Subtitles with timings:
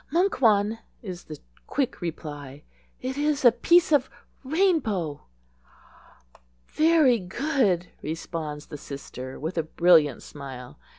[0.11, 2.63] "Muncwan," is the quick reply.
[3.03, 4.09] "It is a piece of
[4.43, 5.27] rainbow."
[6.69, 10.79] "Very good," responds the sister, with a brilliant smile.